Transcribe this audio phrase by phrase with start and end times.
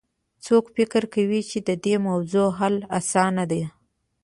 [0.45, 3.63] څوک فکر کوي چې د دې موضوع حل اسانه ده